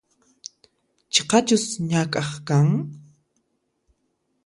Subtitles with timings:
[1.13, 2.69] Chiqachus ñak'aq kan?